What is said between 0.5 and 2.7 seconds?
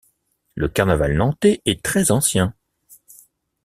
Le carnaval nantais est très ancien.